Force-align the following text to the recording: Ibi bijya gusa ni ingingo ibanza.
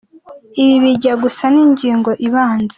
Ibi 0.61 0.75
bijya 0.83 1.13
gusa 1.23 1.43
ni 1.53 1.59
ingingo 1.65 2.11
ibanza. 2.27 2.69